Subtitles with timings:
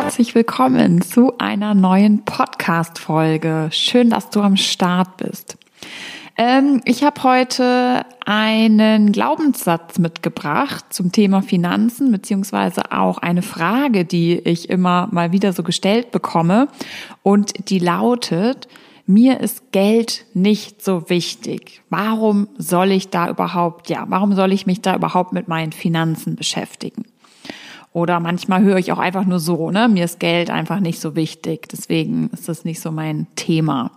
[0.00, 3.68] Herzlich willkommen zu einer neuen Podcast-Folge.
[3.72, 5.58] Schön, dass du am Start bist.
[6.36, 14.38] Ähm, ich habe heute einen Glaubenssatz mitgebracht zum Thema Finanzen, beziehungsweise auch eine Frage, die
[14.38, 16.68] ich immer mal wieder so gestellt bekomme.
[17.24, 18.68] Und die lautet,
[19.04, 21.82] mir ist Geld nicht so wichtig.
[21.90, 26.36] Warum soll ich da überhaupt, ja, warum soll ich mich da überhaupt mit meinen Finanzen
[26.36, 27.04] beschäftigen?
[27.98, 31.16] Oder manchmal höre ich auch einfach nur so, ne, mir ist Geld einfach nicht so
[31.16, 31.68] wichtig.
[31.68, 33.90] Deswegen ist das nicht so mein Thema.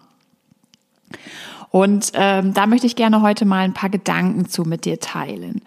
[1.70, 5.62] Und ähm, da möchte ich gerne heute mal ein paar Gedanken zu mit dir teilen.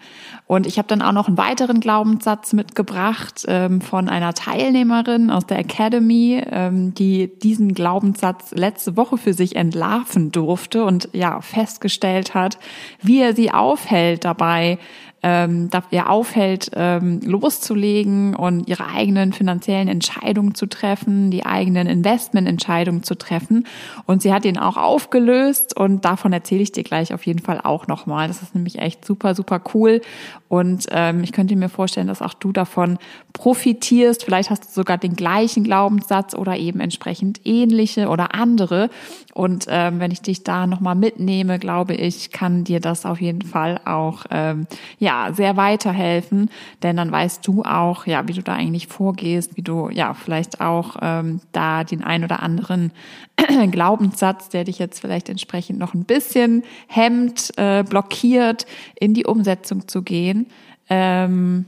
[0.47, 5.47] Und ich habe dann auch noch einen weiteren Glaubenssatz mitgebracht ähm, von einer Teilnehmerin aus
[5.47, 12.35] der Academy, ähm, die diesen Glaubenssatz letzte Woche für sich entlarven durfte und ja festgestellt
[12.35, 12.59] hat,
[13.01, 14.77] wie er sie aufhält dabei,
[15.25, 23.01] ähm, ihr aufhält, ähm, loszulegen und ihre eigenen finanziellen Entscheidungen zu treffen, die eigenen Investmententscheidungen
[23.01, 23.65] zu treffen.
[24.05, 27.59] Und sie hat ihn auch aufgelöst und davon erzähle ich dir gleich auf jeden Fall
[27.63, 28.27] auch nochmal.
[28.27, 30.01] Das ist nämlich echt super, super cool.
[30.47, 32.99] Und ähm, ich könnte mir vorstellen, dass auch du davon
[33.33, 34.23] profitierst.
[34.23, 38.91] Vielleicht hast du sogar den gleichen Glaubenssatz oder eben entsprechend ähnliche oder andere.
[39.33, 43.41] Und ähm, wenn ich dich da nochmal mitnehme, glaube ich, kann dir das auf jeden
[43.41, 44.67] Fall auch ähm,
[44.99, 46.49] ja sehr weiterhelfen,
[46.83, 50.61] denn dann weißt du auch, ja, wie du da eigentlich vorgehst, wie du ja vielleicht
[50.61, 52.91] auch ähm, da den ein oder anderen
[53.71, 58.65] Glaubenssatz, der dich jetzt vielleicht entsprechend noch ein bisschen hemmt, äh, blockiert,
[58.99, 60.47] in die Umsetzung zu gehen.
[60.89, 61.65] Ähm,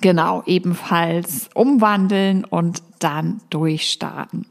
[0.00, 4.46] genau, ebenfalls umwandeln und dann durchstarten.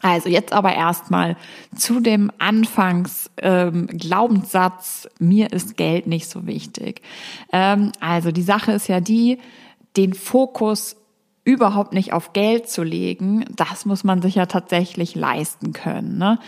[0.00, 1.36] Also jetzt aber erstmal
[1.76, 3.88] zu dem Anfangs ähm,
[5.18, 7.02] mir ist Geld nicht so wichtig.
[7.52, 9.38] Ähm, also die Sache ist ja die,
[9.96, 10.96] den Fokus
[11.44, 16.18] überhaupt nicht auf Geld zu legen, das muss man sich ja tatsächlich leisten können.
[16.18, 16.38] Ne?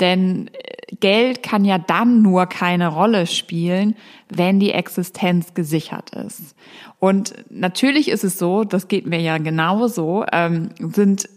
[0.00, 3.96] Denn äh, Geld kann ja dann nur keine Rolle spielen,
[4.28, 6.54] wenn die Existenz gesichert ist.
[6.98, 11.28] Und natürlich ist es so, das geht mir ja genauso, ähm, sind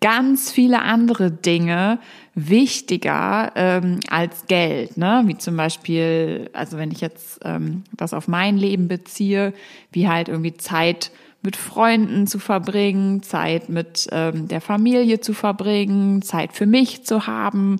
[0.00, 1.98] ganz viele andere Dinge
[2.34, 5.22] wichtiger ähm, als Geld, ne?
[5.26, 9.54] Wie zum Beispiel, also wenn ich jetzt ähm, das auf mein Leben beziehe,
[9.92, 11.10] wie halt irgendwie Zeit
[11.42, 17.26] mit Freunden zu verbringen, Zeit mit ähm, der Familie zu verbringen, Zeit für mich zu
[17.26, 17.78] haben,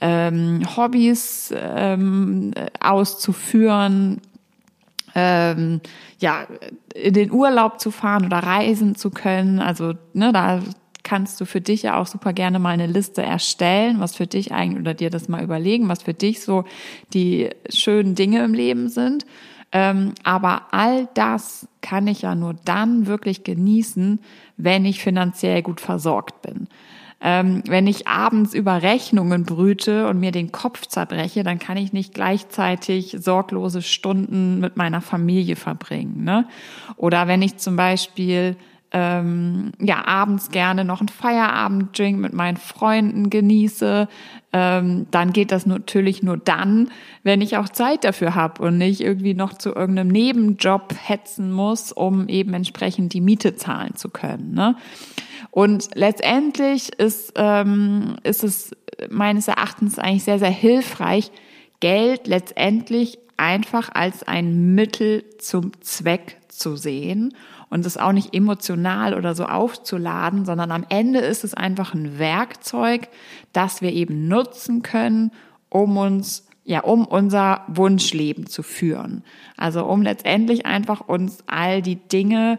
[0.00, 4.20] ähm, Hobbys ähm, auszuführen,
[5.14, 5.80] ähm,
[6.20, 6.46] ja,
[6.94, 9.58] in den Urlaub zu fahren oder reisen zu können.
[9.58, 10.60] Also, ne, da
[11.08, 14.52] kannst du für dich ja auch super gerne mal eine Liste erstellen, was für dich
[14.52, 16.64] eigentlich oder dir das mal überlegen, was für dich so
[17.14, 19.24] die schönen Dinge im Leben sind.
[19.72, 24.20] Ähm, aber all das kann ich ja nur dann wirklich genießen,
[24.58, 26.68] wenn ich finanziell gut versorgt bin.
[27.22, 31.94] Ähm, wenn ich abends über Rechnungen brüte und mir den Kopf zerbreche, dann kann ich
[31.94, 36.22] nicht gleichzeitig sorglose Stunden mit meiner Familie verbringen.
[36.22, 36.46] Ne?
[36.96, 38.56] Oder wenn ich zum Beispiel
[38.92, 44.08] ähm, ja abends gerne noch einen Feierabenddrink mit meinen Freunden genieße,
[44.52, 46.90] ähm, dann geht das natürlich nur dann,
[47.22, 51.92] wenn ich auch Zeit dafür habe und nicht irgendwie noch zu irgendeinem Nebenjob hetzen muss,
[51.92, 54.54] um eben entsprechend die Miete zahlen zu können.
[54.54, 54.74] Ne?
[55.50, 58.70] Und letztendlich ist, ähm, ist es
[59.10, 61.30] meines Erachtens eigentlich sehr, sehr hilfreich,
[61.80, 67.34] Geld letztendlich einfach als ein Mittel zum Zweck zu sehen
[67.70, 72.18] und es auch nicht emotional oder so aufzuladen, sondern am Ende ist es einfach ein
[72.18, 73.08] Werkzeug,
[73.52, 75.32] das wir eben nutzen können,
[75.68, 79.24] um uns ja, um unser Wunschleben zu führen.
[79.56, 82.58] Also um letztendlich einfach uns all die Dinge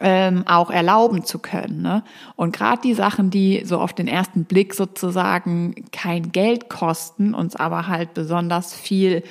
[0.00, 1.80] ähm, auch erlauben zu können.
[1.80, 2.02] Ne?
[2.36, 7.56] Und gerade die Sachen, die so auf den ersten Blick sozusagen kein Geld kosten, uns
[7.56, 9.22] aber halt besonders viel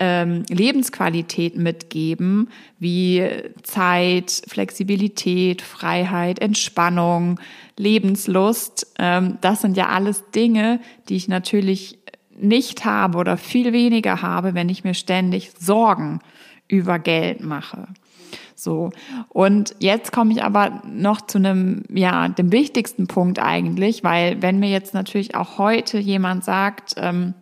[0.00, 2.48] ähm, Lebensqualität mitgeben,
[2.78, 3.22] wie
[3.62, 7.38] Zeit, Flexibilität, Freiheit, Entspannung,
[7.76, 8.94] Lebenslust.
[8.98, 11.98] Ähm, das sind ja alles Dinge, die ich natürlich
[12.34, 16.20] nicht habe oder viel weniger habe, wenn ich mir ständig Sorgen
[16.66, 17.86] über Geld mache.
[18.54, 18.90] So.
[19.28, 24.60] Und jetzt komme ich aber noch zu einem, ja, dem wichtigsten Punkt eigentlich, weil wenn
[24.60, 27.34] mir jetzt natürlich auch heute jemand sagt, ähm,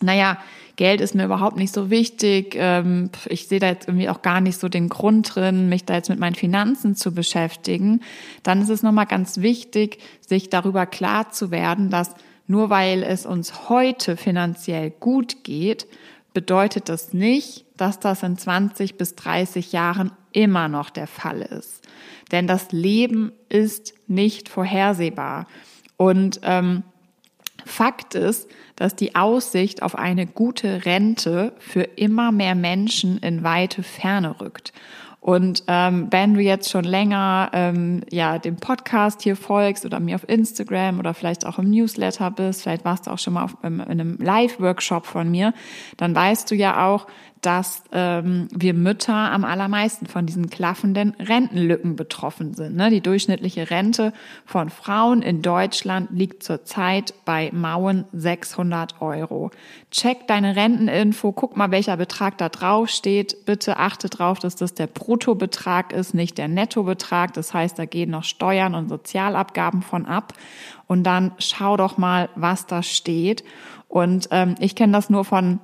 [0.00, 0.38] naja,
[0.78, 2.54] Geld ist mir überhaupt nicht so wichtig.
[2.56, 5.94] Ähm, ich sehe da jetzt irgendwie auch gar nicht so den Grund drin, mich da
[5.94, 8.00] jetzt mit meinen Finanzen zu beschäftigen.
[8.44, 12.14] Dann ist es nochmal ganz wichtig, sich darüber klar zu werden, dass
[12.46, 15.88] nur weil es uns heute finanziell gut geht,
[16.32, 21.82] bedeutet das nicht, dass das in 20 bis 30 Jahren immer noch der Fall ist.
[22.30, 25.48] Denn das Leben ist nicht vorhersehbar.
[25.96, 26.84] Und ähm,
[27.68, 33.82] Fakt ist, dass die Aussicht auf eine gute Rente für immer mehr Menschen in weite
[33.82, 34.72] Ferne rückt.
[35.20, 40.14] Und ähm, wenn du jetzt schon länger ähm, ja dem Podcast hier folgst oder mir
[40.14, 43.56] auf Instagram oder vielleicht auch im Newsletter bist, vielleicht warst du auch schon mal auf,
[43.62, 45.52] in einem Live-Workshop von mir,
[45.96, 47.08] dann weißt du ja auch,
[47.42, 52.76] dass ähm, wir Mütter am allermeisten von diesen klaffenden Rentenlücken betroffen sind.
[52.76, 52.90] Ne?
[52.90, 54.12] Die durchschnittliche Rente
[54.44, 59.50] von Frauen in Deutschland liegt zurzeit bei mauen 600 Euro.
[59.90, 63.44] Check deine Renteninfo, guck mal, welcher Betrag da drauf steht.
[63.46, 67.34] Bitte achte darauf, dass das der Bruttobetrag ist, nicht der Nettobetrag.
[67.34, 70.34] Das heißt, da gehen noch Steuern und Sozialabgaben von ab.
[70.86, 73.44] Und dann schau doch mal, was da steht.
[73.88, 75.60] Und ähm, ich kenne das nur von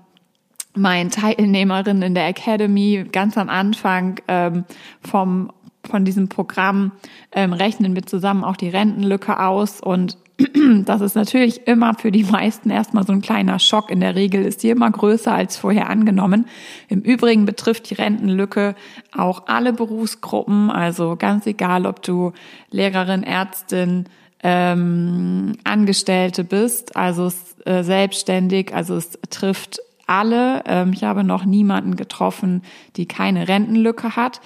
[0.75, 4.65] meinen Teilnehmerinnen in der Academy ganz am Anfang ähm,
[5.01, 5.51] vom
[5.87, 6.93] von diesem Programm
[7.33, 10.17] ähm, rechnen wir zusammen auch die Rentenlücke aus und
[10.85, 13.91] das ist natürlich immer für die meisten erstmal so ein kleiner Schock.
[13.91, 16.47] In der Regel ist die immer größer als vorher angenommen.
[16.89, 18.75] Im Übrigen betrifft die Rentenlücke
[19.17, 22.33] auch alle Berufsgruppen, also ganz egal, ob du
[22.71, 24.07] Lehrerin, Ärztin,
[24.43, 27.31] ähm, Angestellte bist, also
[27.65, 30.63] äh, selbstständig, also es trifft alle.
[30.67, 32.63] Ähm, ich habe noch niemanden getroffen,
[32.97, 34.41] die keine Rentenlücke hat.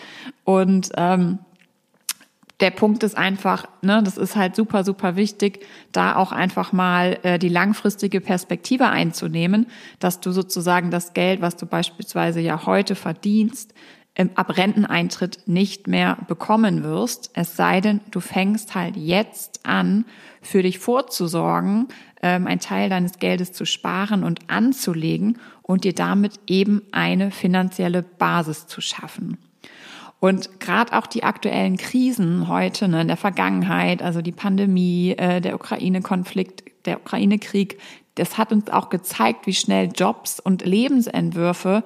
[0.44, 1.38] Und ähm,
[2.60, 7.18] der Punkt ist einfach, ne, das ist halt super, super wichtig, da auch einfach mal
[7.22, 9.66] äh, die langfristige Perspektive einzunehmen,
[10.00, 13.74] dass du sozusagen das Geld, was du beispielsweise ja heute verdienst,
[14.14, 20.04] im ab Renteneintritt nicht mehr bekommen wirst, es sei denn, du fängst halt jetzt an,
[20.42, 21.86] für dich vorzusorgen,
[22.22, 28.02] ähm, einen Teil deines Geldes zu sparen und anzulegen und dir damit eben eine finanzielle
[28.02, 29.38] Basis zu schaffen.
[30.20, 35.40] Und gerade auch die aktuellen Krisen heute, ne, in der Vergangenheit, also die Pandemie, äh,
[35.40, 37.78] der Ukraine-Konflikt, der Ukraine-Krieg,
[38.16, 41.84] das hat uns auch gezeigt, wie schnell Jobs und Lebensentwürfe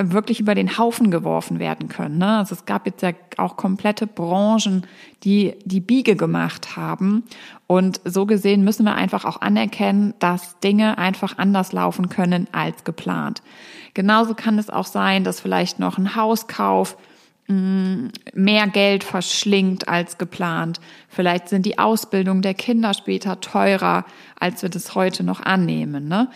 [0.00, 2.18] wirklich über den Haufen geworfen werden können.
[2.18, 2.38] Ne?
[2.38, 4.86] Also es gab jetzt ja auch komplette Branchen,
[5.22, 7.24] die die Biege gemacht haben.
[7.66, 12.84] Und so gesehen müssen wir einfach auch anerkennen, dass Dinge einfach anders laufen können als
[12.84, 13.42] geplant.
[13.94, 16.96] Genauso kann es auch sein, dass vielleicht noch ein Hauskauf
[17.48, 20.80] mehr Geld verschlingt als geplant.
[21.08, 24.04] Vielleicht sind die Ausbildung der Kinder später teurer,
[24.38, 26.08] als wir das heute noch annehmen.
[26.08, 26.28] Ne?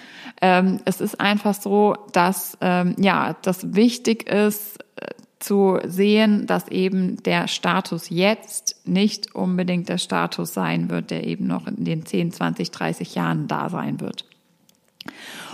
[0.42, 5.06] Ähm, es ist einfach so, dass ähm, ja, das wichtig ist äh,
[5.38, 11.46] zu sehen, dass eben der Status jetzt nicht unbedingt der Status sein wird, der eben
[11.46, 14.24] noch in den 10, 20, 30 Jahren da sein wird.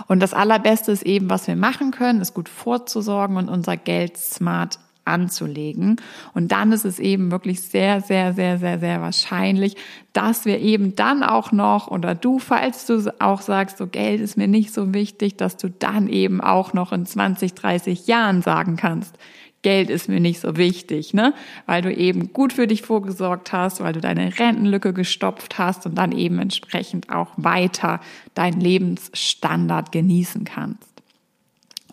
[0.07, 4.17] Und das Allerbeste ist eben, was wir machen können, ist gut vorzusorgen und unser Geld
[4.17, 5.97] smart anzulegen.
[6.33, 9.75] Und dann ist es eben wirklich sehr, sehr, sehr, sehr, sehr wahrscheinlich,
[10.13, 14.37] dass wir eben dann auch noch, oder du, falls du auch sagst, so Geld ist
[14.37, 18.75] mir nicht so wichtig, dass du dann eben auch noch in 20, 30 Jahren sagen
[18.75, 19.17] kannst,
[19.63, 21.33] Geld ist mir nicht so wichtig, ne?
[21.65, 25.95] Weil du eben gut für dich vorgesorgt hast, weil du deine Rentenlücke gestopft hast und
[25.95, 28.01] dann eben entsprechend auch weiter
[28.35, 30.92] deinen Lebensstandard genießen kannst.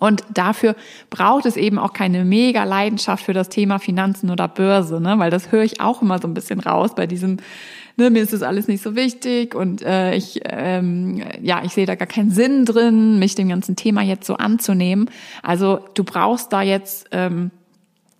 [0.01, 0.75] Und dafür
[1.11, 5.19] braucht es eben auch keine mega Leidenschaft für das Thema Finanzen oder Börse, ne?
[5.19, 7.37] weil das höre ich auch immer so ein bisschen raus bei diesem,
[7.97, 11.87] ne, mir ist das alles nicht so wichtig und äh, ich, ähm, ja, ich sehe
[11.87, 15.11] da gar keinen Sinn drin, mich dem ganzen Thema jetzt so anzunehmen.
[15.43, 17.51] Also du brauchst da jetzt ähm,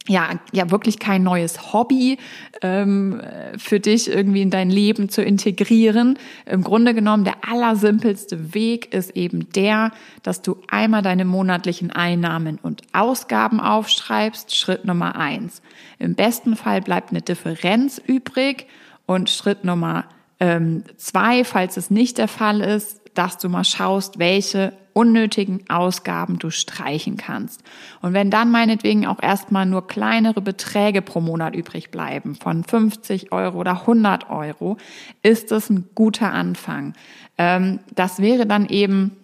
[0.09, 2.19] ja, ja wirklich kein neues Hobby
[2.63, 3.21] ähm,
[3.59, 6.19] für dich irgendwie in dein Leben zu integrieren.
[6.47, 9.93] Im Grunde genommen, der allersimpelste Weg ist eben der,
[10.23, 14.57] dass du einmal deine monatlichen Einnahmen und Ausgaben aufschreibst.
[14.57, 15.63] Schritt Nummer eins.
[15.99, 18.67] Im besten Fall bleibt eine Differenz übrig.
[19.07, 20.05] Und Schritt Nummer
[20.39, 26.39] ähm, zwei, falls es nicht der Fall ist, dass du mal schaust, welche unnötigen Ausgaben
[26.39, 27.63] du streichen kannst.
[28.01, 33.33] Und wenn dann meinetwegen auch erstmal nur kleinere Beträge pro Monat übrig bleiben, von 50
[33.33, 34.77] Euro oder 100 Euro,
[35.23, 36.95] ist das ein guter Anfang.
[37.39, 39.17] Ähm, das wäre dann eben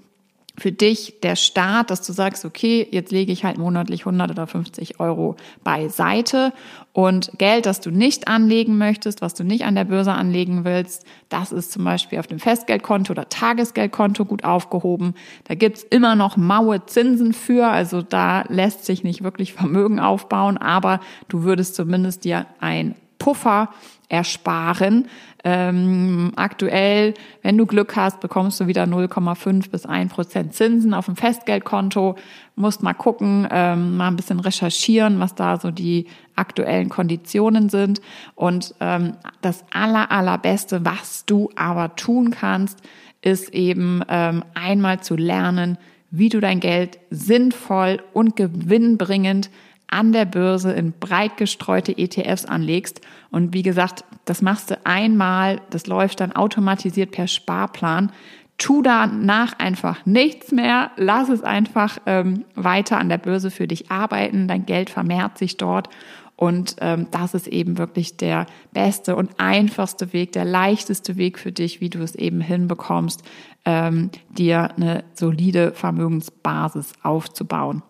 [0.58, 4.46] für dich der Start, dass du sagst, okay, jetzt lege ich halt monatlich 100 oder
[4.46, 6.52] 50 Euro beiseite
[6.92, 11.04] und Geld, das du nicht anlegen möchtest, was du nicht an der Börse anlegen willst,
[11.28, 15.14] das ist zum Beispiel auf dem Festgeldkonto oder Tagesgeldkonto gut aufgehoben.
[15.44, 20.56] Da gibt's immer noch maue Zinsen für, also da lässt sich nicht wirklich Vermögen aufbauen,
[20.56, 23.70] aber du würdest zumindest dir ein Puffer
[24.08, 25.08] ersparen.
[25.44, 31.06] Ähm, aktuell, wenn du Glück hast, bekommst du wieder 0,5 bis 1 Prozent Zinsen auf
[31.06, 32.16] dem Festgeldkonto.
[32.56, 38.00] Musst mal gucken, ähm, mal ein bisschen recherchieren, was da so die aktuellen Konditionen sind.
[38.34, 42.80] Und ähm, das aller, allerbeste, was du aber tun kannst,
[43.22, 45.78] ist eben ähm, einmal zu lernen,
[46.10, 49.50] wie du dein Geld sinnvoll und gewinnbringend
[49.88, 53.00] an der Börse in breit gestreute ETFs anlegst.
[53.30, 58.12] Und wie gesagt, das machst du einmal, das läuft dann automatisiert per Sparplan.
[58.58, 63.90] Tu danach einfach nichts mehr, lass es einfach ähm, weiter an der Börse für dich
[63.90, 65.90] arbeiten, dein Geld vermehrt sich dort
[66.36, 71.50] und ähm, das ist eben wirklich der beste und einfachste Weg, der leichteste Weg für
[71.50, 73.22] dich, wie du es eben hinbekommst,
[73.64, 77.82] ähm, dir eine solide Vermögensbasis aufzubauen.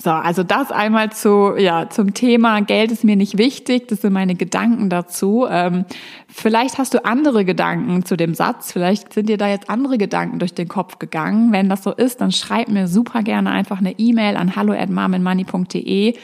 [0.00, 3.88] So, also das einmal zu, ja, zum Thema Geld ist mir nicht wichtig.
[3.88, 5.44] Das sind meine Gedanken dazu.
[5.50, 5.86] Ähm,
[6.28, 8.70] vielleicht hast du andere Gedanken zu dem Satz.
[8.70, 11.50] Vielleicht sind dir da jetzt andere Gedanken durch den Kopf gegangen.
[11.50, 16.14] Wenn das so ist, dann schreib mir super gerne einfach eine E-Mail an hallo@marmenmoney.de.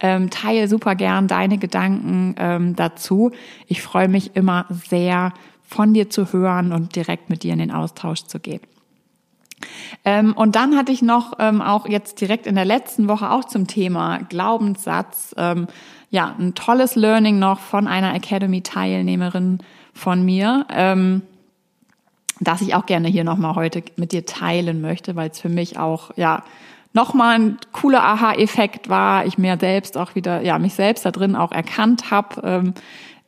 [0.00, 3.30] Ähm, teile super gern deine Gedanken ähm, dazu.
[3.66, 7.70] Ich freue mich immer sehr, von dir zu hören und direkt mit dir in den
[7.70, 8.60] Austausch zu gehen.
[10.04, 13.44] Ähm, und dann hatte ich noch ähm, auch jetzt direkt in der letzten Woche auch
[13.44, 15.66] zum Thema Glaubenssatz, ähm,
[16.10, 19.58] ja, ein tolles Learning noch von einer Academy-Teilnehmerin
[19.94, 21.22] von mir, ähm,
[22.40, 25.78] das ich auch gerne hier nochmal heute mit dir teilen möchte, weil es für mich
[25.78, 26.42] auch, ja,
[26.92, 31.36] nochmal ein cooler Aha-Effekt war, ich mir selbst auch wieder, ja, mich selbst da drin
[31.36, 32.74] auch erkannt habe, ähm,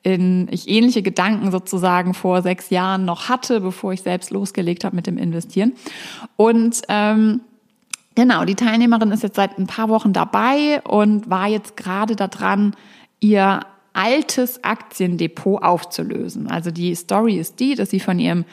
[0.05, 4.95] in ich ähnliche Gedanken sozusagen vor sechs Jahren noch hatte, bevor ich selbst losgelegt habe
[4.95, 5.73] mit dem Investieren.
[6.37, 7.41] Und ähm,
[8.15, 12.77] genau, die Teilnehmerin ist jetzt seit ein paar Wochen dabei und war jetzt gerade daran,
[13.19, 13.61] ihr
[13.95, 16.49] altes Aktiendepot aufzulösen.
[16.49, 18.45] Also die Story ist die, dass sie von ihrem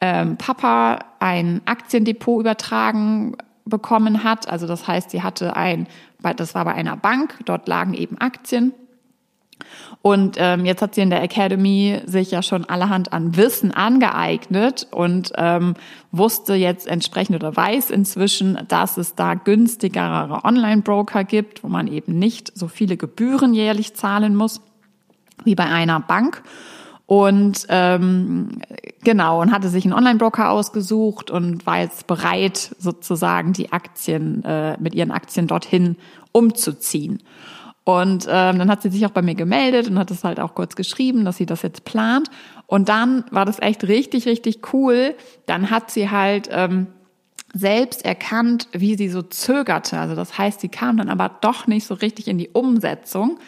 [0.00, 4.48] ähm, Papa ein Aktiendepot übertragen bekommen hat.
[4.48, 5.88] Also das heißt, sie hatte ein,
[6.36, 8.72] das war bei einer Bank, dort lagen eben Aktien
[10.02, 14.86] und ähm, jetzt hat sie in der Academy sich ja schon allerhand an Wissen angeeignet
[14.90, 15.74] und ähm,
[16.10, 22.18] wusste jetzt entsprechend oder weiß inzwischen, dass es da günstigere Online-Broker gibt, wo man eben
[22.18, 24.62] nicht so viele Gebühren jährlich zahlen muss
[25.44, 26.42] wie bei einer Bank.
[27.04, 28.60] Und ähm,
[29.02, 34.76] genau, und hatte sich einen Online-Broker ausgesucht und war jetzt bereit, sozusagen die Aktien, äh,
[34.80, 35.96] mit ihren Aktien dorthin
[36.32, 37.20] umzuziehen.
[37.98, 40.54] Und ähm, dann hat sie sich auch bei mir gemeldet und hat es halt auch
[40.54, 42.28] kurz geschrieben, dass sie das jetzt plant.
[42.66, 45.14] Und dann war das echt richtig, richtig cool.
[45.46, 46.88] Dann hat sie halt ähm,
[47.52, 49.98] selbst erkannt, wie sie so zögerte.
[49.98, 53.38] Also das heißt, sie kam dann aber doch nicht so richtig in die Umsetzung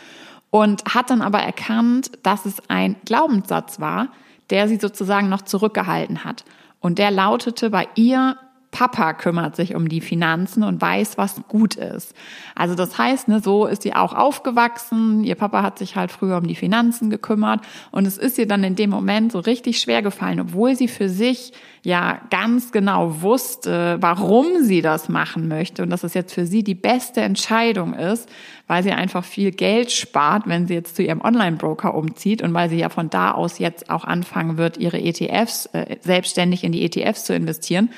[0.51, 4.09] und hat dann aber erkannt, dass es ein Glaubenssatz war,
[4.51, 6.45] der sie sozusagen noch zurückgehalten hat.
[6.81, 8.37] Und der lautete bei ihr,
[8.73, 12.15] Papa kümmert sich um die Finanzen und weiß, was gut ist.
[12.55, 15.25] Also das heißt, ne, so ist sie auch aufgewachsen.
[15.25, 17.61] Ihr Papa hat sich halt früher um die Finanzen gekümmert
[17.91, 21.11] und es ist ihr dann in dem Moment so richtig schwer gefallen, obwohl sie für
[21.11, 21.53] sich
[21.85, 26.65] ja ganz genau wusste, warum sie das machen möchte und dass es jetzt für sie
[26.65, 28.29] die beste Entscheidung ist,
[28.69, 32.71] weil sie einfach viel Geld spart, wenn sie jetzt zu ihrem Online-Broker umzieht und weil
[32.71, 36.85] sie ja von da aus jetzt auch anfangen wird, ihre ETFs äh, selbstständig in die
[36.85, 37.91] ETFs zu investieren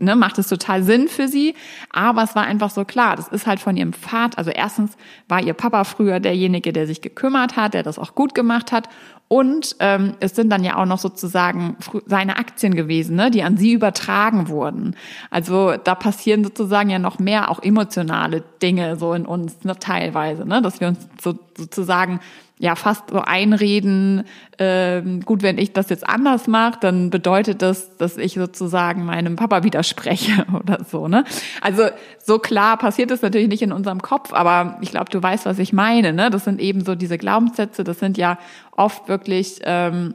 [0.00, 1.54] ne, macht es total Sinn für sie.
[1.90, 4.38] Aber es war einfach so klar, das ist halt von ihrem Vater.
[4.38, 4.92] Also erstens
[5.28, 8.88] war ihr Papa früher derjenige, der sich gekümmert hat, der das auch gut gemacht hat.
[9.28, 11.76] Und ähm, es sind dann ja auch noch sozusagen
[12.06, 14.96] seine Aktien gewesen, ne, die an sie übertragen wurden.
[15.30, 20.44] Also da passieren sozusagen ja noch mehr auch emotionale Dinge so in uns ne, teilweise,
[20.46, 22.18] ne, dass wir uns so, sozusagen
[22.60, 24.24] ja fast so einreden,
[24.58, 29.36] äh, gut, wenn ich das jetzt anders mache, dann bedeutet das, dass ich sozusagen meinem
[29.36, 31.08] Papa widerspreche oder so.
[31.08, 31.24] Ne?
[31.62, 31.84] Also
[32.22, 35.58] so klar passiert es natürlich nicht in unserem Kopf, aber ich glaube, du weißt, was
[35.58, 36.12] ich meine.
[36.12, 36.28] Ne?
[36.28, 38.38] Das sind eben so diese Glaubenssätze, das sind ja
[38.76, 40.14] oft wirklich ähm,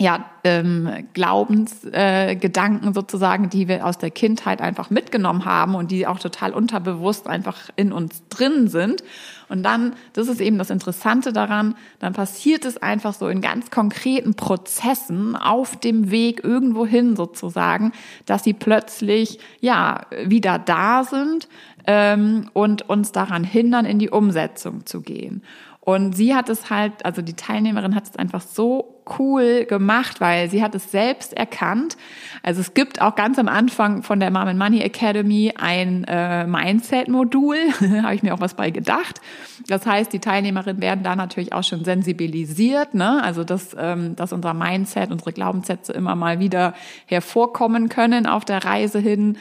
[0.00, 6.06] ja, ähm, Glaubensgedanken äh, sozusagen, die wir aus der Kindheit einfach mitgenommen haben und die
[6.06, 9.02] auch total unterbewusst einfach in uns drin sind.
[9.48, 13.70] Und dann, das ist eben das Interessante daran, dann passiert es einfach so in ganz
[13.70, 17.92] konkreten Prozessen auf dem Weg irgendwo hin sozusagen,
[18.24, 21.48] dass sie plötzlich ja wieder da sind
[21.88, 25.42] ähm, und uns daran hindern, in die Umsetzung zu gehen.
[25.80, 30.50] Und sie hat es halt, also die Teilnehmerin hat es einfach so cool gemacht, weil
[30.50, 31.96] sie hat es selbst erkannt.
[32.42, 36.46] Also es gibt auch ganz am Anfang von der Mom and Money Academy ein äh,
[36.46, 37.56] Mindset-Modul,
[38.02, 39.20] habe ich mir auch was bei gedacht.
[39.66, 43.22] Das heißt, die Teilnehmerinnen werden da natürlich auch schon sensibilisiert, ne?
[43.22, 46.74] also dass, ähm, dass unser Mindset, unsere Glaubenssätze immer mal wieder
[47.06, 49.36] hervorkommen können auf der Reise hin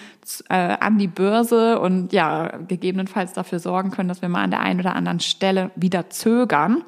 [0.50, 4.62] äh, an die Börse und ja, gegebenenfalls dafür sorgen können, dass wir mal an der
[4.62, 6.84] einen oder anderen Stelle wieder zögern.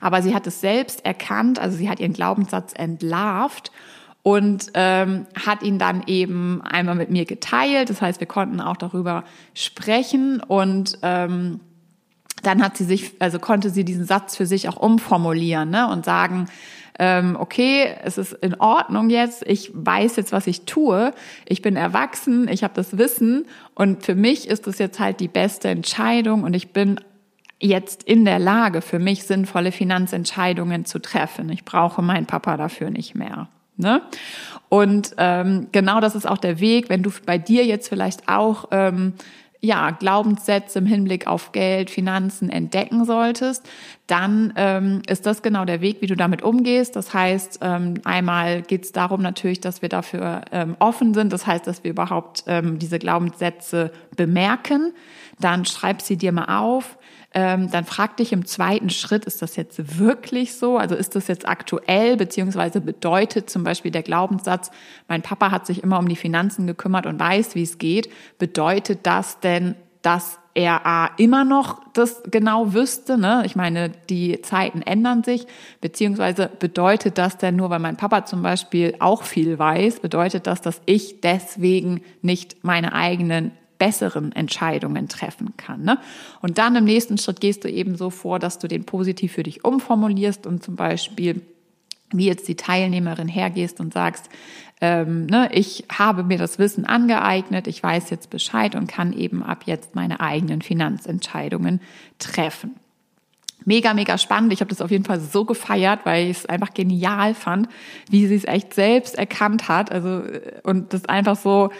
[0.00, 3.72] Aber sie hat es selbst erkannt, also sie hat ihren Glaubenssatz entlarvt
[4.22, 7.90] und ähm, hat ihn dann eben einmal mit mir geteilt.
[7.90, 11.60] Das heißt, wir konnten auch darüber sprechen und ähm,
[12.42, 16.04] dann hat sie sich, also konnte sie diesen Satz für sich auch umformulieren ne, und
[16.04, 16.46] sagen,
[16.98, 21.12] ähm, okay, es ist in Ordnung jetzt, ich weiß jetzt, was ich tue,
[21.44, 23.46] ich bin erwachsen, ich habe das Wissen.
[23.74, 26.44] Und für mich ist es jetzt halt die beste Entscheidung.
[26.44, 27.00] Und ich bin
[27.64, 31.48] jetzt in der Lage, für mich sinnvolle Finanzentscheidungen zu treffen.
[31.48, 33.48] Ich brauche meinen Papa dafür nicht mehr.
[33.76, 34.02] Ne?
[34.68, 38.68] Und ähm, genau das ist auch der Weg, wenn du bei dir jetzt vielleicht auch
[38.70, 39.14] ähm,
[39.60, 43.66] ja, Glaubenssätze im Hinblick auf Geld, Finanzen entdecken solltest,
[44.06, 46.96] dann ähm, ist das genau der Weg, wie du damit umgehst.
[46.96, 51.32] Das heißt, ähm, einmal geht es darum natürlich, dass wir dafür ähm, offen sind.
[51.32, 54.92] Das heißt, dass wir überhaupt ähm, diese Glaubenssätze bemerken.
[55.40, 56.98] Dann schreib sie dir mal auf
[57.34, 60.78] ähm, dann frag dich im zweiten Schritt, ist das jetzt wirklich so?
[60.78, 64.70] Also ist das jetzt aktuell, beziehungsweise bedeutet zum Beispiel der Glaubenssatz,
[65.08, 68.08] mein Papa hat sich immer um die Finanzen gekümmert und weiß, wie es geht.
[68.38, 73.18] Bedeutet das denn, dass er A, immer noch das genau wüsste.
[73.18, 73.42] Ne?
[73.44, 75.46] Ich meine, die Zeiten ändern sich,
[75.80, 80.60] beziehungsweise bedeutet das denn nur, weil mein Papa zum Beispiel auch viel weiß, bedeutet das,
[80.60, 83.50] dass ich deswegen nicht meine eigenen
[83.84, 85.82] besseren Entscheidungen treffen kann.
[85.82, 85.98] Ne?
[86.40, 89.42] Und dann im nächsten Schritt gehst du eben so vor, dass du den positiv für
[89.42, 91.42] dich umformulierst und zum Beispiel
[92.10, 94.30] wie jetzt die Teilnehmerin hergehst und sagst,
[94.80, 99.42] ähm, ne, ich habe mir das Wissen angeeignet, ich weiß jetzt Bescheid und kann eben
[99.42, 101.80] ab jetzt meine eigenen Finanzentscheidungen
[102.18, 102.76] treffen.
[103.66, 104.52] Mega, mega spannend.
[104.52, 107.68] Ich habe das auf jeden Fall so gefeiert, weil ich es einfach genial fand,
[108.08, 109.90] wie sie es echt selbst erkannt hat.
[109.90, 110.22] Also
[110.62, 111.70] und das einfach so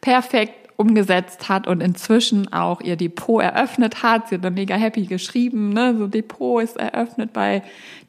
[0.00, 4.28] perfekt umgesetzt hat und inzwischen auch ihr Depot eröffnet hat.
[4.28, 5.94] Sie hat dann mega happy geschrieben, ne?
[5.96, 7.62] so Depot ist eröffnet bei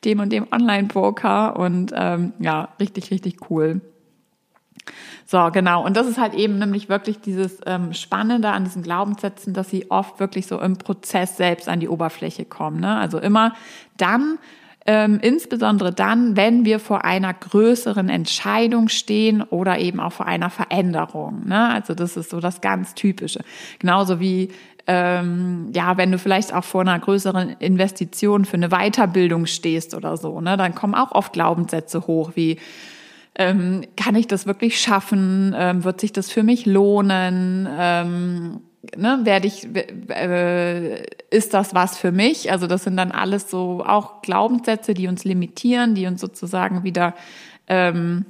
[0.06, 3.82] dem und dem Online-Broker und ähm, ja, richtig, richtig cool.
[5.26, 5.86] So, genau.
[5.86, 9.92] Und das ist halt eben nämlich wirklich dieses ähm, Spannende an diesen Glaubenssätzen, dass sie
[9.92, 12.80] oft wirklich so im Prozess selbst an die Oberfläche kommen.
[12.80, 12.96] Ne?
[12.98, 13.54] Also immer
[13.98, 14.40] dann,
[14.86, 20.50] ähm, insbesondere dann, wenn wir vor einer größeren Entscheidung stehen oder eben auch vor einer
[20.50, 21.48] Veränderung.
[21.48, 21.70] Ne?
[21.70, 23.44] Also das ist so das ganz Typische.
[23.80, 24.50] Genauso wie
[24.88, 30.18] ähm, ja, wenn du vielleicht auch vor einer größeren Investition für eine Weiterbildung stehst oder
[30.18, 32.58] so, ne, dann kommen auch oft Glaubenssätze hoch wie
[33.36, 35.56] ähm, kann ich das wirklich schaffen?
[35.58, 37.68] Ähm, wird sich das für mich lohnen?
[38.98, 39.68] Ne, werde ich,
[40.10, 42.52] äh, ist das was für mich?
[42.52, 47.14] Also das sind dann alles so auch Glaubenssätze, die uns limitieren, die uns sozusagen wieder
[47.68, 48.26] ähm,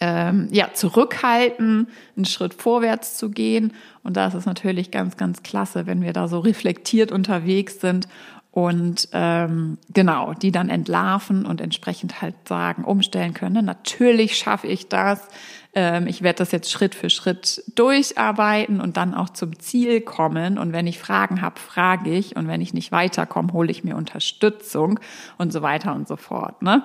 [0.00, 1.86] ähm, ja, zurückhalten,
[2.16, 3.74] einen Schritt vorwärts zu gehen.
[4.02, 8.08] Und da ist es natürlich ganz, ganz klasse, wenn wir da so reflektiert unterwegs sind
[8.52, 13.64] und ähm, genau, die dann entlarven und entsprechend halt sagen, umstellen können.
[13.64, 15.26] Natürlich schaffe ich das.
[15.74, 20.58] Ähm, ich werde das jetzt Schritt für Schritt durcharbeiten und dann auch zum Ziel kommen.
[20.58, 22.36] Und wenn ich Fragen habe, frage ich.
[22.36, 25.00] Und wenn ich nicht weiterkomme, hole ich mir Unterstützung
[25.38, 26.60] und so weiter und so fort.
[26.62, 26.82] Ne?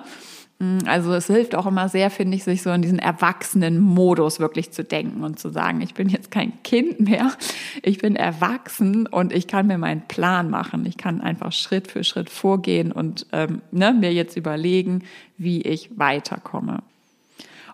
[0.58, 4.40] Mm, also es hilft auch immer sehr, finde ich, sich so in diesen erwachsenen Modus
[4.40, 7.32] wirklich zu denken und zu sagen, ich bin jetzt kein Kind mehr,
[7.82, 10.86] ich bin erwachsen und ich kann mir meinen Plan machen.
[10.86, 15.04] Ich kann einfach Schritt für Schritt vorgehen und ähm, ne, mir jetzt überlegen,
[15.36, 16.82] wie ich weiterkomme.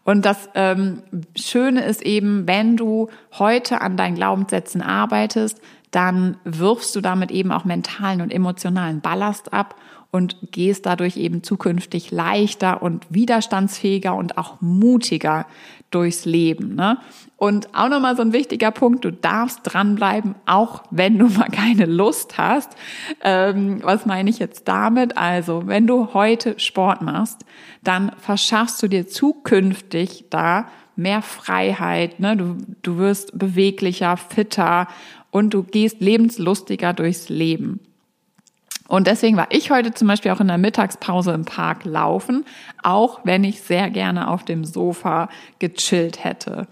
[0.04, 1.02] Und das ähm,
[1.34, 7.52] Schöne ist eben, wenn du heute an deinen Glaubenssätzen arbeitest, dann wirfst du damit eben
[7.52, 9.76] auch mentalen und emotionalen Ballast ab
[10.14, 15.44] und gehst dadurch eben zukünftig leichter und widerstandsfähiger und auch mutiger
[15.90, 16.76] durchs Leben.
[16.76, 16.98] Ne?
[17.36, 21.86] Und auch nochmal so ein wichtiger Punkt, du darfst dranbleiben, auch wenn du mal keine
[21.86, 22.70] Lust hast.
[23.24, 25.18] Ähm, was meine ich jetzt damit?
[25.18, 27.44] Also, wenn du heute Sport machst,
[27.82, 32.36] dann verschaffst du dir zukünftig da mehr Freiheit, ne?
[32.36, 34.86] du, du wirst beweglicher, fitter
[35.32, 37.80] und du gehst lebenslustiger durchs Leben.
[38.86, 42.44] Und deswegen war ich heute zum Beispiel auch in der Mittagspause im Park laufen,
[42.82, 46.66] auch wenn ich sehr gerne auf dem Sofa gechillt hätte.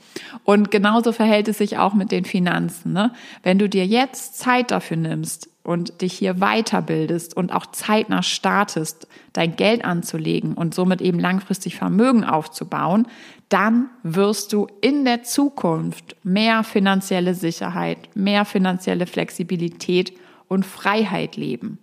[0.44, 2.92] Und genauso verhält es sich auch mit den Finanzen.
[2.92, 3.12] Ne?
[3.42, 9.06] Wenn du dir jetzt Zeit dafür nimmst, und dich hier weiterbildest und auch zeitnah startest,
[9.32, 13.06] dein Geld anzulegen und somit eben langfristig Vermögen aufzubauen,
[13.48, 20.14] dann wirst du in der Zukunft mehr finanzielle Sicherheit, mehr finanzielle Flexibilität
[20.48, 21.78] und Freiheit leben.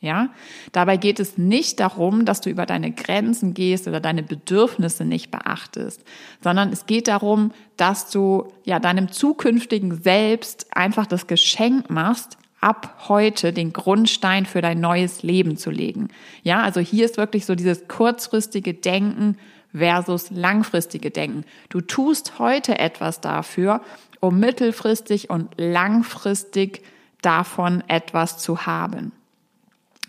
[0.00, 0.28] Ja,
[0.70, 5.32] dabei geht es nicht darum, dass du über deine Grenzen gehst oder deine Bedürfnisse nicht
[5.32, 6.04] beachtest,
[6.40, 13.06] sondern es geht darum, dass du ja deinem zukünftigen Selbst einfach das Geschenk machst, ab
[13.08, 16.08] heute den Grundstein für dein neues Leben zu legen.
[16.42, 19.36] Ja, also hier ist wirklich so dieses kurzfristige Denken
[19.72, 21.44] versus langfristige Denken.
[21.68, 23.80] Du tust heute etwas dafür,
[24.20, 26.82] um mittelfristig und langfristig
[27.20, 29.12] davon etwas zu haben.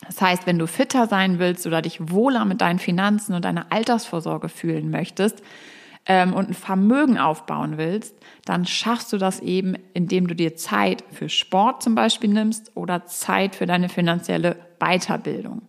[0.06, 3.72] Das heißt, wenn du fitter sein willst oder dich wohler mit deinen Finanzen und deiner
[3.72, 5.44] Altersvorsorge fühlen möchtest
[6.06, 11.04] ähm, und ein Vermögen aufbauen willst, dann schaffst du das eben, indem du dir Zeit
[11.12, 15.62] für Sport zum Beispiel nimmst oder Zeit für deine finanzielle Weiterbildung.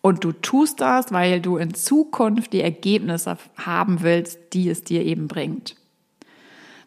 [0.00, 5.04] Und du tust das, weil du in Zukunft die Ergebnisse haben willst, die es dir
[5.04, 5.76] eben bringt.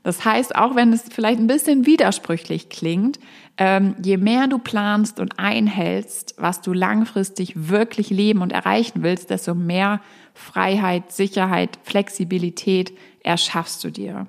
[0.03, 3.19] Das heißt, auch wenn es vielleicht ein bisschen widersprüchlich klingt,
[3.57, 9.29] ähm, je mehr du planst und einhältst, was du langfristig wirklich leben und erreichen willst,
[9.29, 10.01] desto mehr
[10.33, 14.27] Freiheit, Sicherheit, Flexibilität erschaffst du dir.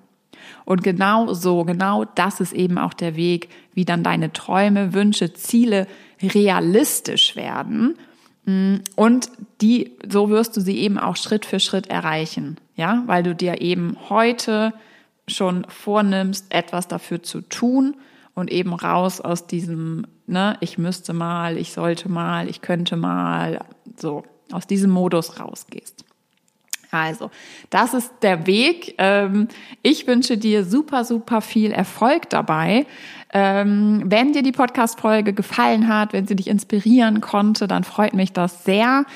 [0.64, 5.32] Und genau so, genau das ist eben auch der Weg, wie dann deine Träume, Wünsche,
[5.32, 5.86] Ziele
[6.20, 7.96] realistisch werden.
[8.44, 9.30] Mm, und
[9.60, 12.58] die, so wirst du sie eben auch Schritt für Schritt erreichen.
[12.76, 14.72] Ja, weil du dir eben heute
[15.28, 17.96] schon vornimmst, etwas dafür zu tun
[18.34, 23.64] und eben raus aus diesem, ne, ich müsste mal, ich sollte mal, ich könnte mal,
[23.96, 26.04] so, aus diesem Modus rausgehst.
[26.92, 27.30] Also,
[27.70, 28.96] das ist der Weg.
[28.98, 29.48] Ähm,
[29.80, 32.84] ich wünsche dir super, super viel Erfolg dabei.
[33.32, 38.34] Ähm, wenn dir die Podcast-Folge gefallen hat, wenn sie dich inspirieren konnte, dann freut mich
[38.34, 39.06] das sehr.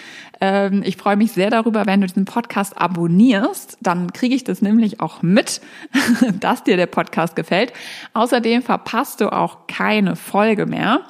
[0.40, 3.76] Ähm, ich freue mich sehr darüber, wenn du diesen Podcast abonnierst.
[3.82, 5.60] Dann kriege ich das nämlich auch mit,
[6.40, 7.74] dass dir der Podcast gefällt.
[8.14, 11.02] Außerdem verpasst du auch keine Folge mehr.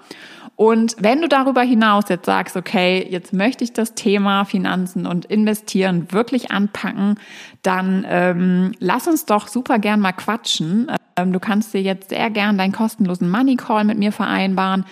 [0.56, 5.26] Und wenn du darüber hinaus jetzt sagst, okay, jetzt möchte ich das Thema Finanzen und
[5.26, 7.18] Investieren wirklich anpacken,
[7.62, 10.90] dann ähm, lass uns doch super gern mal quatschen.
[11.16, 14.86] Ähm, du kannst dir jetzt sehr gern deinen kostenlosen Money Call mit mir vereinbaren.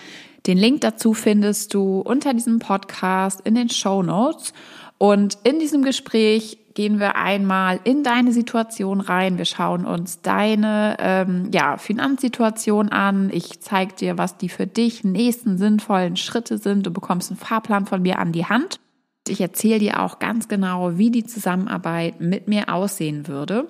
[0.45, 4.53] Den Link dazu findest du unter diesem Podcast in den Show Notes.
[4.99, 9.37] Und in diesem Gespräch gehen wir einmal in deine Situation rein.
[9.39, 13.31] Wir schauen uns deine ähm, ja, Finanzsituation an.
[13.33, 16.85] Ich zeige dir, was die für dich nächsten sinnvollen Schritte sind.
[16.85, 18.79] Du bekommst einen Fahrplan von mir an die Hand.
[19.27, 23.67] Ich erzähle dir auch ganz genau, wie die Zusammenarbeit mit mir aussehen würde.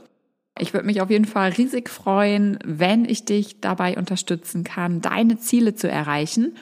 [0.59, 5.37] Ich würde mich auf jeden Fall riesig freuen, wenn ich dich dabei unterstützen kann, deine
[5.37, 6.55] Ziele zu erreichen.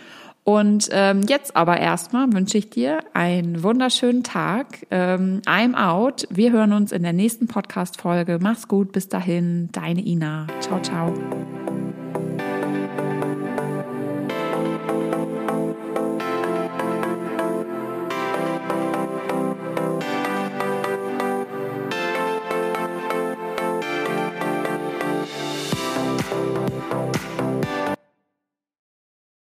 [0.43, 4.85] Und ähm, jetzt aber erstmal wünsche ich dir einen wunderschönen Tag.
[4.91, 6.27] Ähm, I'm out.
[6.29, 8.39] Wir hören uns in der nächsten Podcast-Folge.
[8.41, 8.91] Mach's gut.
[8.91, 9.69] Bis dahin.
[9.71, 10.47] Deine Ina.
[10.59, 11.13] Ciao, ciao.